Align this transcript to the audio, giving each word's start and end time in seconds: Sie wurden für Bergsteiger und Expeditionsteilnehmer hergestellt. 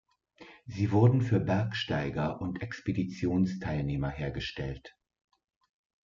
Sie 0.65 0.91
wurden 0.91 1.21
für 1.21 1.39
Bergsteiger 1.39 2.41
und 2.41 2.63
Expeditionsteilnehmer 2.63 4.09
hergestellt. 4.09 4.97